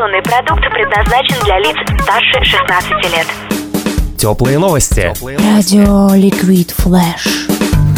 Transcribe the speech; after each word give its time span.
Информационный 0.00 0.22
продукт 0.22 0.62
предназначен 0.72 1.44
для 1.44 1.58
лиц 1.58 1.76
старше 2.02 2.42
16 2.42 2.90
лет. 3.12 3.26
Теплые 4.16 4.58
новости. 4.58 5.12
Радио 5.20 6.14
Liquid 6.14 6.70
Flash. 6.70 7.49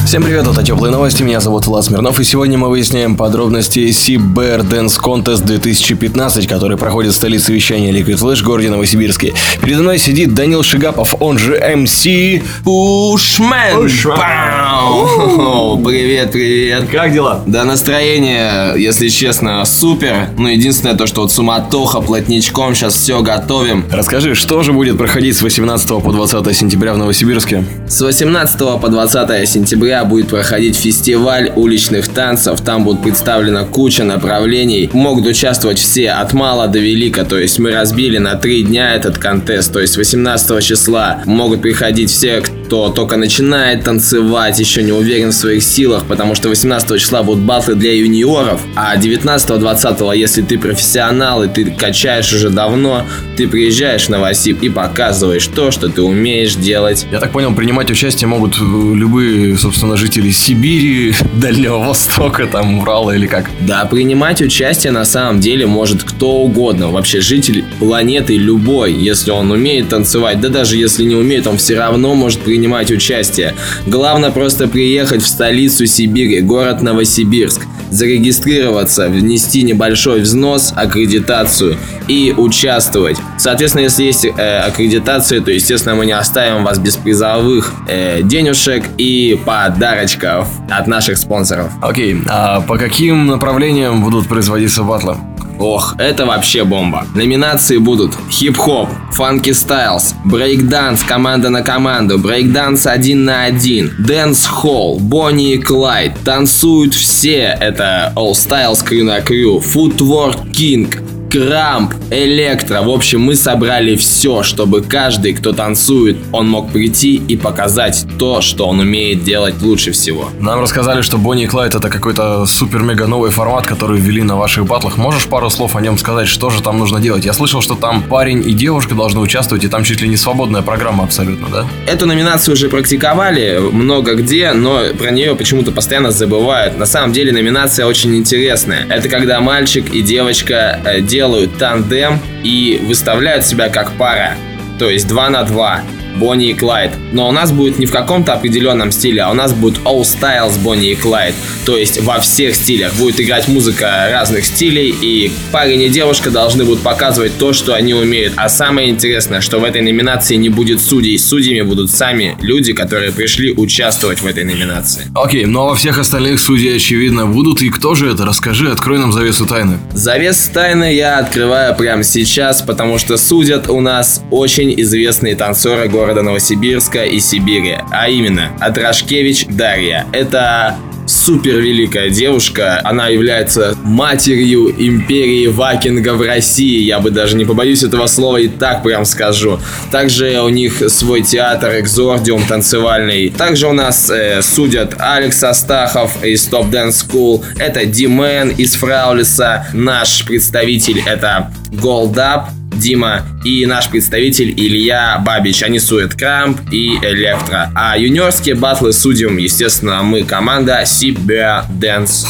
Всем 0.04 0.24
привет, 0.24 0.46
это 0.46 0.62
Теплые 0.62 0.92
новости, 0.92 1.22
меня 1.22 1.40
зовут 1.40 1.66
Влад 1.66 1.84
Смирнов, 1.84 2.20
и 2.20 2.24
сегодня 2.24 2.58
мы 2.58 2.68
выясняем 2.68 3.16
подробности 3.16 3.78
SibBear 3.88 4.68
Dance 4.68 5.00
Contest 5.00 5.44
2015, 5.44 6.46
который 6.46 6.76
проходит 6.76 7.12
в 7.12 7.16
столице 7.16 7.52
вещания 7.52 7.92
Liquid 7.92 8.18
Flash 8.18 8.42
в 8.42 8.44
городе 8.44 8.68
Новосибирске. 8.68 9.32
Передо 9.62 9.82
мной 9.82 9.98
сидит 9.98 10.34
Данил 10.34 10.62
Шигапов, 10.62 11.14
он 11.20 11.38
же 11.38 11.56
MC 11.56 12.42
Пушмен. 12.64 13.90
Пау! 14.16 15.78
Привет, 15.82 16.32
привет. 16.32 16.88
Как 16.90 17.12
дела? 17.12 17.42
Да, 17.46 17.64
настроение, 17.64 18.74
если 18.76 19.08
честно, 19.08 19.64
супер. 19.64 20.28
Но 20.36 20.50
единственное 20.50 20.96
то, 20.96 21.06
что 21.06 21.22
вот 21.22 21.32
суматоха 21.32 22.00
плотничком, 22.00 22.74
сейчас 22.74 22.94
все 22.94 23.22
готовим. 23.22 23.84
Расскажи, 23.90 24.34
что 24.34 24.62
же 24.62 24.72
будет 24.72 24.98
проходить 24.98 25.36
с 25.36 25.42
18 25.42 25.88
по 26.02 26.12
20 26.12 26.56
сентября 26.56 26.92
в 26.92 26.98
Новосибирске? 26.98 27.64
С 27.88 28.00
18 28.00 28.58
по 28.80 28.88
20 28.88 29.48
сентября 29.48 29.91
будет 30.04 30.28
проходить 30.28 30.76
фестиваль 30.76 31.52
уличных 31.54 32.08
танцев. 32.08 32.60
Там 32.60 32.84
будет 32.84 33.02
представлена 33.02 33.64
куча 33.64 34.04
направлений. 34.04 34.90
Могут 34.92 35.26
участвовать 35.26 35.78
все 35.78 36.10
от 36.10 36.32
мала 36.32 36.66
до 36.68 36.78
велика. 36.78 37.24
То 37.24 37.38
есть 37.38 37.58
мы 37.58 37.72
разбили 37.72 38.18
на 38.18 38.34
три 38.34 38.62
дня 38.62 38.94
этот 38.94 39.18
контест. 39.18 39.72
То 39.72 39.80
есть 39.80 39.96
18 39.96 40.64
числа 40.64 41.22
могут 41.26 41.62
приходить 41.62 42.10
все, 42.10 42.40
кто 42.40 42.61
только 42.72 43.16
начинает 43.16 43.84
танцевать, 43.84 44.58
еще 44.58 44.82
не 44.82 44.92
уверен 44.92 45.28
в 45.28 45.34
своих 45.34 45.62
силах, 45.62 46.04
потому 46.06 46.34
что 46.34 46.48
18 46.48 46.98
числа 46.98 47.22
будут 47.22 47.44
батлы 47.44 47.74
для 47.74 47.94
юниоров, 47.94 48.62
а 48.74 48.96
19-20, 48.96 50.16
если 50.16 50.40
ты 50.40 50.58
профессионал 50.58 51.44
и 51.44 51.48
ты 51.48 51.70
качаешь 51.70 52.32
уже 52.32 52.48
давно, 52.48 53.04
ты 53.36 53.46
приезжаешь 53.46 54.06
в 54.06 54.08
Новосиб 54.08 54.62
и 54.62 54.70
показываешь 54.70 55.46
то, 55.48 55.70
что 55.70 55.88
ты 55.88 56.00
умеешь 56.00 56.54
делать. 56.54 57.06
Я 57.12 57.20
так 57.20 57.32
понял, 57.32 57.54
принимать 57.54 57.90
участие 57.90 58.28
могут 58.28 58.56
э, 58.56 58.64
любые, 58.94 59.56
собственно, 59.58 59.96
жители 59.96 60.30
Сибири, 60.30 61.14
Дальнего 61.34 61.78
Востока, 61.78 62.46
там, 62.46 62.78
Урала 62.78 63.10
или 63.12 63.26
как. 63.26 63.50
Да, 63.60 63.84
принимать 63.84 64.40
участие 64.40 64.92
на 64.92 65.04
самом 65.04 65.40
деле 65.40 65.66
может 65.66 66.04
кто 66.04 66.36
угодно. 66.36 66.88
Вообще 66.88 67.20
житель 67.20 67.64
планеты 67.78 68.36
любой, 68.36 68.94
если 68.94 69.30
он 69.30 69.50
умеет 69.50 69.90
танцевать. 69.90 70.40
Да 70.40 70.48
даже 70.48 70.76
если 70.76 71.04
не 71.04 71.14
умеет, 71.14 71.46
он 71.46 71.58
все 71.58 71.76
равно 71.76 72.14
может 72.14 72.40
принимать 72.62 72.92
участие. 72.92 73.56
Главное 73.88 74.30
просто 74.30 74.68
приехать 74.68 75.20
в 75.20 75.26
столицу 75.26 75.84
Сибири, 75.84 76.40
город 76.42 76.80
Новосибирск, 76.80 77.62
зарегистрироваться, 77.90 79.08
внести 79.08 79.64
небольшой 79.64 80.20
взнос, 80.20 80.72
аккредитацию 80.76 81.76
и 82.06 82.32
участвовать. 82.36 83.16
Соответственно, 83.36 83.82
если 83.82 84.04
есть 84.04 84.24
э, 84.24 84.58
аккредитация, 84.58 85.40
то, 85.40 85.50
естественно, 85.50 85.96
мы 85.96 86.06
не 86.06 86.12
оставим 86.12 86.62
вас 86.62 86.78
без 86.78 86.96
призовых 86.96 87.72
э, 87.88 88.22
денежек 88.22 88.84
и 88.96 89.36
подарочков 89.44 90.46
от 90.70 90.86
наших 90.86 91.18
спонсоров. 91.18 91.72
Окей, 91.80 92.16
а 92.28 92.60
по 92.60 92.78
каким 92.78 93.26
направлениям 93.26 94.04
будут 94.04 94.28
производиться 94.28 94.84
батлы? 94.84 95.16
Ох, 95.62 95.94
это 95.96 96.26
вообще 96.26 96.64
бомба. 96.64 97.06
Номинации 97.14 97.76
будут 97.76 98.16
хип-хоп, 98.28 98.88
funky 99.12 99.52
styles, 99.52 100.16
брейкданс 100.24 101.04
команда 101.04 101.50
на 101.50 101.62
команду, 101.62 102.18
брейкданс 102.18 102.84
один 102.86 103.24
на 103.24 103.44
один, 103.44 103.92
dancehall, 104.00 104.98
Бонни 104.98 105.52
и 105.52 105.58
Клайд, 105.58 106.18
танцуют 106.24 106.94
все, 106.94 107.56
это 107.60 108.12
All 108.16 108.32
Styles 108.32 108.84
Crew 108.84 109.04
на 109.04 109.20
Crew, 109.20 109.62
Footwork 109.62 110.50
King, 110.50 110.92
Крамп, 111.32 111.94
Электро. 112.10 112.82
В 112.82 112.90
общем, 112.90 113.22
мы 113.22 113.36
собрали 113.36 113.96
все, 113.96 114.42
чтобы 114.42 114.82
каждый, 114.82 115.32
кто 115.32 115.54
танцует, 115.54 116.18
он 116.30 116.46
мог 116.46 116.70
прийти 116.70 117.14
и 117.16 117.38
показать 117.38 118.04
то, 118.18 118.42
что 118.42 118.66
он 118.66 118.80
умеет 118.80 119.24
делать 119.24 119.62
лучше 119.62 119.92
всего. 119.92 120.28
Нам 120.40 120.60
рассказали, 120.60 121.00
что 121.00 121.16
Бонни 121.16 121.44
и 121.44 121.46
Клайд 121.46 121.74
это 121.74 121.88
какой-то 121.88 122.44
супер-мега 122.44 123.06
новый 123.06 123.30
формат, 123.30 123.66
который 123.66 123.98
ввели 123.98 124.22
на 124.22 124.36
ваших 124.36 124.66
батлах. 124.66 124.98
Можешь 124.98 125.24
пару 125.24 125.48
слов 125.48 125.74
о 125.74 125.80
нем 125.80 125.96
сказать, 125.96 126.28
что 126.28 126.50
же 126.50 126.62
там 126.62 126.78
нужно 126.78 127.00
делать? 127.00 127.24
Я 127.24 127.32
слышал, 127.32 127.62
что 127.62 127.76
там 127.76 128.02
парень 128.02 128.46
и 128.46 128.52
девушка 128.52 128.94
должны 128.94 129.20
участвовать, 129.20 129.64
и 129.64 129.68
там 129.68 129.84
чуть 129.84 130.02
ли 130.02 130.08
не 130.08 130.18
свободная 130.18 130.60
программа 130.60 131.04
абсолютно, 131.04 131.48
да? 131.48 131.66
Эту 131.86 132.04
номинацию 132.04 132.52
уже 132.52 132.68
практиковали 132.68 133.58
много 133.72 134.16
где, 134.16 134.52
но 134.52 134.82
про 134.98 135.10
нее 135.10 135.34
почему-то 135.34 135.72
постоянно 135.72 136.10
забывают. 136.10 136.76
На 136.76 136.84
самом 136.84 137.14
деле 137.14 137.32
номинация 137.32 137.86
очень 137.86 138.14
интересная. 138.16 138.86
Это 138.90 139.08
когда 139.08 139.40
мальчик 139.40 139.94
и 139.94 140.02
девочка 140.02 140.78
э, 140.84 141.00
делают 141.22 141.56
тандем 141.56 142.18
и 142.42 142.80
выставляют 142.82 143.46
себя 143.46 143.68
как 143.68 143.92
пара. 143.92 144.34
То 144.80 144.90
есть 144.90 145.06
2 145.06 145.30
на 145.30 145.44
2. 145.44 145.80
Бонни 146.16 146.50
и 146.50 146.54
Клайд. 146.54 146.92
Но 147.12 147.28
у 147.28 147.32
нас 147.32 147.52
будет 147.52 147.78
не 147.78 147.86
в 147.86 147.92
каком-то 147.92 148.34
определенном 148.34 148.92
стиле, 148.92 149.22
а 149.22 149.30
у 149.30 149.34
нас 149.34 149.52
будет 149.52 149.78
All 149.84 150.02
Styles 150.02 150.58
Бонни 150.62 150.90
и 150.90 150.94
Клайд. 150.94 151.34
То 151.64 151.76
есть 151.76 152.00
во 152.02 152.20
всех 152.20 152.54
стилях 152.54 152.94
будет 152.94 153.20
играть 153.20 153.48
музыка 153.48 154.08
разных 154.10 154.44
стилей, 154.44 154.94
и 155.00 155.32
парень 155.50 155.82
и 155.82 155.88
девушка 155.88 156.30
должны 156.30 156.64
будут 156.64 156.82
показывать 156.82 157.38
то, 157.38 157.52
что 157.52 157.74
они 157.74 157.94
умеют. 157.94 158.34
А 158.36 158.48
самое 158.48 158.90
интересное, 158.90 159.40
что 159.40 159.58
в 159.58 159.64
этой 159.64 159.80
номинации 159.80 160.36
не 160.36 160.48
будет 160.48 160.80
судей. 160.80 161.18
Судьями 161.18 161.62
будут 161.62 161.90
сами 161.90 162.36
люди, 162.40 162.72
которые 162.72 163.12
пришли 163.12 163.52
участвовать 163.52 164.20
в 164.20 164.26
этой 164.26 164.44
номинации. 164.44 165.10
Окей, 165.14 165.46
но 165.46 165.66
во 165.66 165.74
всех 165.74 165.98
остальных 165.98 166.40
судей, 166.40 166.76
очевидно, 166.76 167.26
будут. 167.26 167.62
И 167.62 167.70
кто 167.70 167.94
же 167.94 168.10
это? 168.10 168.24
Расскажи, 168.24 168.70
открой 168.70 168.98
нам 168.98 169.12
завесу 169.12 169.46
тайны. 169.46 169.78
Завес 169.92 170.50
тайны 170.52 170.94
я 170.94 171.18
открываю 171.18 171.74
прямо 171.74 172.02
сейчас, 172.02 172.62
потому 172.62 172.98
что 172.98 173.16
судят 173.16 173.68
у 173.68 173.80
нас 173.80 174.22
очень 174.30 174.78
известные 174.80 175.36
танцоры 175.36 175.88
города 175.88 176.01
Новосибирска 176.22 177.04
и 177.04 177.20
Сибири. 177.20 177.78
А 177.90 178.08
именно, 178.08 178.50
Атрашкевич 178.60 179.46
Дарья. 179.46 180.06
Это 180.12 180.76
супер 181.06 181.58
великая 181.58 182.10
девушка. 182.10 182.80
Она 182.84 183.08
является 183.08 183.76
матерью 183.82 184.70
империи 184.70 185.46
вакинга 185.46 186.14
в 186.14 186.22
России. 186.22 186.82
Я 186.82 187.00
бы 187.00 187.10
даже 187.10 187.36
не 187.36 187.44
побоюсь 187.44 187.82
этого 187.82 188.06
слова 188.06 188.38
и 188.38 188.48
так 188.48 188.82
прям 188.82 189.04
скажу. 189.04 189.60
Также 189.90 190.40
у 190.40 190.48
них 190.48 190.82
свой 190.88 191.22
театр 191.22 191.78
Экзордиум 191.78 192.42
танцевальный. 192.44 193.30
Также 193.30 193.68
у 193.68 193.72
нас 193.72 194.10
э, 194.10 194.42
судят 194.42 194.94
Алекс 194.98 195.42
Астахов 195.42 196.24
из 196.24 196.48
Top 196.48 196.70
Dance 196.70 197.06
School. 197.06 197.44
Это 197.58 197.84
Димен 197.84 198.50
из 198.50 198.74
Фраулиса. 198.74 199.66
Наш 199.72 200.24
представитель 200.24 201.02
это 201.06 201.52
Up. 201.72 202.61
Дима 202.82 203.22
и 203.44 203.64
наш 203.64 203.88
представитель 203.88 204.50
Илья 204.50 205.16
Бабич. 205.24 205.62
Они 205.62 205.78
суют 205.78 206.14
Крамп 206.14 206.60
и 206.72 206.96
Электро. 206.96 207.70
А 207.76 207.96
юниорские 207.96 208.56
батлы 208.56 208.92
судим, 208.92 209.36
естественно, 209.36 210.02
мы 210.02 210.24
команда 210.24 210.82
Сибя 210.84 211.64
Dance 211.80 212.26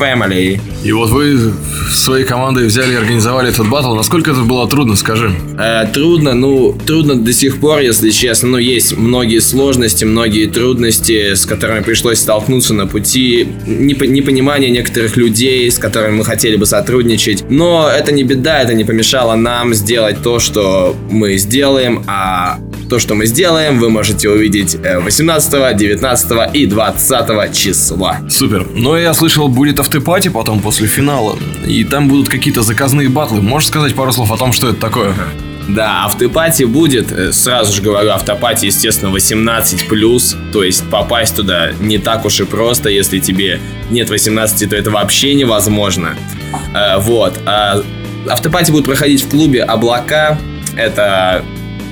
Family. 0.00 0.60
И 0.84 0.92
вот 0.92 1.10
вы 1.10 1.52
своей 1.90 2.24
командой 2.24 2.66
взяли 2.66 2.92
и 2.92 2.96
организовали 2.96 3.50
этот 3.50 3.68
батл. 3.68 3.94
Насколько 3.94 4.30
это 4.30 4.40
было 4.40 4.68
трудно, 4.68 4.96
скажи? 4.96 5.32
Э, 5.58 5.86
трудно, 5.92 6.34
ну, 6.34 6.76
трудно 6.86 7.14
до 7.16 7.32
сих 7.32 7.58
пор, 7.60 7.80
если 7.80 8.10
честно. 8.10 8.50
Ну, 8.50 8.58
есть 8.58 8.96
многие 8.96 9.40
сложности, 9.40 10.04
многие 10.04 10.46
трудности, 10.46 11.34
с 11.34 11.46
которыми 11.46 11.82
пришлось 11.82 12.18
столкнуться 12.18 12.74
на 12.74 12.86
пути. 12.86 13.46
Непо- 13.66 14.06
непонимание 14.06 14.70
некоторых 14.70 15.16
людей, 15.16 15.70
с 15.70 15.78
которыми 15.78 16.16
мы 16.16 16.24
хотели 16.24 16.56
бы 16.56 16.66
сотрудничать. 16.66 17.44
Но 17.48 17.88
это 17.88 18.12
не 18.12 18.24
беда, 18.24 18.60
это 18.60 18.74
не 18.74 18.84
помешало 18.84 19.34
нам 19.34 19.74
сделать 19.74 20.22
то, 20.22 20.38
что 20.38 20.96
мы 21.10 21.36
сделаем, 21.36 22.02
а 22.06 22.58
то, 22.92 22.98
что 22.98 23.14
мы 23.14 23.24
сделаем, 23.24 23.78
вы 23.78 23.88
можете 23.88 24.28
увидеть 24.28 24.74
э, 24.74 24.98
18, 25.00 25.74
19 25.74 26.54
и 26.54 26.66
20 26.66 27.56
числа. 27.56 28.18
Супер. 28.28 28.66
Но 28.74 28.98
я 28.98 29.14
слышал, 29.14 29.48
будет 29.48 29.80
автопати 29.80 30.28
потом 30.28 30.60
после 30.60 30.86
финала. 30.86 31.38
И 31.66 31.84
там 31.84 32.08
будут 32.08 32.28
какие-то 32.28 32.60
заказные 32.60 33.08
батлы. 33.08 33.40
Можешь 33.40 33.68
сказать 33.68 33.94
пару 33.94 34.12
слов 34.12 34.30
о 34.30 34.36
том, 34.36 34.52
что 34.52 34.68
это 34.68 34.78
такое? 34.78 35.14
Да, 35.70 36.04
автопати 36.04 36.64
будет, 36.64 37.10
э, 37.12 37.32
сразу 37.32 37.72
же 37.72 37.80
говорю, 37.80 38.10
автопати, 38.10 38.66
естественно, 38.66 39.08
18+, 39.08 40.36
то 40.52 40.62
есть 40.62 40.84
попасть 40.90 41.34
туда 41.34 41.72
не 41.80 41.96
так 41.96 42.26
уж 42.26 42.40
и 42.40 42.44
просто, 42.44 42.90
если 42.90 43.20
тебе 43.20 43.58
нет 43.90 44.10
18, 44.10 44.68
то 44.68 44.76
это 44.76 44.90
вообще 44.90 45.32
невозможно. 45.32 46.14
Э, 46.74 46.98
Вот, 46.98 47.38
а 47.46 47.82
автопати 48.28 48.70
будет 48.70 48.84
проходить 48.84 49.22
в 49.22 49.30
клубе 49.30 49.62
«Облака», 49.62 50.38
это 50.76 51.42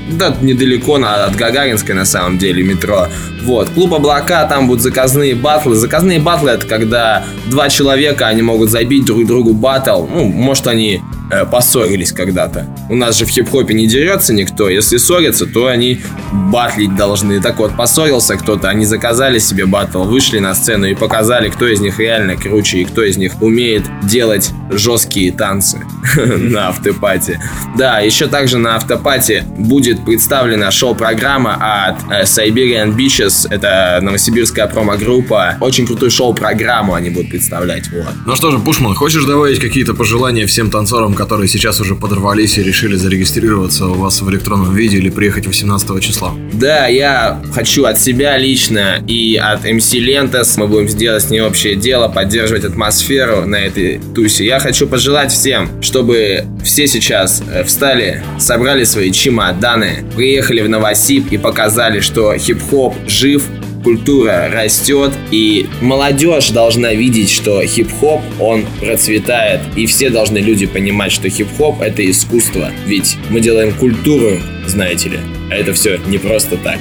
да, 0.09 0.35
недалеко 0.41 0.99
на, 0.99 1.25
от 1.25 1.37
Гагаринской 1.37 1.95
на 1.95 2.05
самом 2.05 2.39
деле 2.39 2.63
метро. 2.63 3.09
Вот, 3.43 3.69
клуб 3.71 3.95
Облака, 3.95 4.45
там 4.47 4.67
будут 4.67 4.83
заказные 4.83 5.35
батлы. 5.35 5.77
Заказные 5.77 6.19
батлы 6.19 6.51
это 6.51 6.67
когда 6.67 7.25
два 7.47 7.69
человека, 7.69 8.27
они 8.27 8.43
могут 8.43 8.71
забить 8.71 9.05
друг 9.05 9.27
другу 9.27 9.53
батл. 9.53 10.07
Ну, 10.07 10.25
может 10.27 10.67
они 10.67 11.03
э, 11.31 11.47
поссорились 11.47 12.13
когда-то. 12.13 12.67
у 12.89 12.97
нас 12.97 13.19
же 13.19 13.25
в 13.25 13.29
хип-хопе 13.29 13.75
не 13.75 13.87
дерется 13.87 14.33
никто. 14.35 14.69
Если 14.69 14.97
ссорятся, 14.99 15.47
то 15.47 15.67
они 15.67 16.01
батлить 16.33 16.97
должны. 16.97 17.41
Так 17.41 17.59
вот, 17.59 17.77
поссорился 17.77 18.37
кто-то, 18.37 18.69
они 18.69 18.85
заказали 18.85 19.39
себе 19.39 19.67
батл, 19.67 20.03
вышли 20.03 20.39
на 20.39 20.55
сцену 20.55 20.87
и 20.87 20.95
показали, 20.95 21.49
кто 21.49 21.67
из 21.67 21.81
них 21.81 21.99
реально 21.99 22.37
круче 22.37 22.79
и 22.79 22.85
кто 22.85 23.03
из 23.03 23.17
них 23.17 23.41
умеет 23.41 23.85
делать 24.03 24.51
жесткие 24.71 25.33
танцы 25.33 25.81
на 26.17 26.69
автопате. 26.69 27.41
Да, 27.77 28.01
еще 28.01 28.27
также 28.27 28.59
на 28.59 28.77
автопате 28.77 29.45
будет 29.57 30.05
представлена 30.05 30.71
шоу-программа 30.71 31.87
от 31.89 31.97
э, 32.11 32.23
Siberian 32.25 32.97
Beaches. 32.97 33.47
Это 33.51 34.01
новосибирская 34.03 34.67
промо-группа. 34.67 35.57
Очень 35.61 35.87
крутую 35.87 36.11
шоу-программу 36.11 36.95
они 36.95 37.11
будут 37.11 37.31
представлять. 37.31 37.91
Вот. 37.91 38.15
Ну 38.27 38.37
что 38.37 38.51
же, 38.51 38.59
Пушман, 38.59 38.95
хочешь 38.95 39.25
добавить 39.25 39.61
какие-то 39.61 39.95
пожелания 39.95 40.47
всем 40.47 40.71
танцорам, 40.71 41.15
которые 41.21 41.49
сейчас 41.49 41.79
уже 41.81 41.97
подорвались 41.97 42.57
и 42.57 42.63
решили 42.63 42.97
зарегистрироваться 42.97 43.89
у 43.89 43.93
вас 43.93 44.23
в 44.23 44.31
электронном 44.31 44.75
виде 44.75 44.97
или 44.97 45.11
приехать 45.11 45.47
18 45.47 46.03
числа? 46.03 46.33
Да, 46.55 46.87
я 46.87 47.43
хочу 47.53 47.85
от 47.85 48.01
себя 48.01 48.39
лично 48.39 49.05
и 49.07 49.37
от 49.37 49.67
MC 49.67 49.99
Лентас, 49.99 50.57
мы 50.57 50.67
будем 50.67 50.89
сделать 50.89 51.23
с 51.23 51.29
ней 51.29 51.43
общее 51.43 51.77
дело, 51.77 52.09
поддерживать 52.09 52.65
атмосферу 52.65 53.45
на 53.45 53.57
этой 53.57 54.01
тусе. 54.15 54.47
Я 54.47 54.61
хочу 54.61 54.87
пожелать 54.87 55.31
всем, 55.31 55.83
чтобы 55.83 56.47
все 56.65 56.87
сейчас 56.87 57.43
э, 57.47 57.65
встали, 57.65 58.23
собрали 58.39 58.85
свои 58.85 59.13
чемоданы, 59.13 60.07
приехали 60.17 60.63
в 60.63 60.71
Новосиб 60.71 61.31
и 61.31 61.37
показали, 61.37 62.01
что 62.01 62.35
хип-хоп 62.35 62.95
жив, 63.07 63.43
культура 63.83 64.49
растет, 64.53 65.13
и 65.31 65.67
молодежь 65.81 66.51
должна 66.51 66.93
видеть, 66.95 67.31
что 67.31 67.65
хип-хоп, 67.65 68.21
он 68.39 68.65
процветает, 68.81 69.61
и 69.77 69.87
все 69.87 70.11
должны 70.11 70.39
люди 70.39 70.67
понимать, 70.67 71.13
что 71.13 71.29
хип-хоп— 71.29 71.81
это 71.81 72.09
искусство, 72.09 72.71
ведь 72.87 73.17
мы 73.31 73.41
делаем 73.41 73.75
культуру, 73.75 74.39
знаете 74.67 75.11
ли, 75.11 75.19
а 75.51 75.55
это 75.55 75.73
все 75.73 75.99
не 76.07 76.19
просто 76.19 76.57
так. 76.57 76.79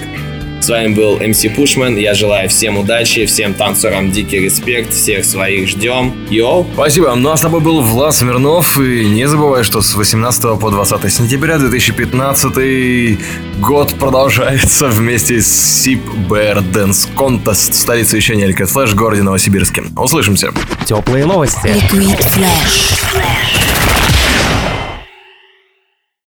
С 0.69 0.71
вами 0.71 0.93
был 0.93 1.17
MC 1.17 1.55
Пушман. 1.55 1.97
Я 1.97 2.13
желаю 2.13 2.47
всем 2.47 2.77
удачи, 2.77 3.25
всем 3.25 3.55
танцорам 3.55 4.11
дикий 4.11 4.37
респект, 4.37 4.93
всех 4.93 5.25
своих 5.25 5.67
ждем. 5.67 6.13
Йоу! 6.29 6.67
Спасибо. 6.75 7.15
Ну 7.15 7.31
а 7.31 7.37
с 7.37 7.41
тобой 7.41 7.59
был 7.59 7.81
Влад 7.81 8.13
Смирнов. 8.13 8.79
И 8.79 9.03
не 9.07 9.27
забывай, 9.27 9.63
что 9.63 9.81
с 9.81 9.95
18 9.95 10.59
по 10.59 10.69
20 10.69 11.11
сентября 11.11 11.57
2015 11.57 13.19
год 13.59 13.95
продолжается 13.97 14.89
вместе 14.89 15.41
с 15.41 15.87
SIP 15.87 16.01
Bear 16.29 16.63
Dance 16.71 17.09
Contest, 17.15 17.73
столица 17.73 18.15
вещания 18.15 18.47
Liquid 18.47 18.71
Flash 18.71 18.89
в 18.89 18.95
городе 18.95 19.23
Новосибирске. 19.23 19.85
Услышимся. 19.97 20.53
Теплые 20.85 21.25
новости. 21.25 21.65
Liquid 21.65 22.23
Flash. 22.35 23.28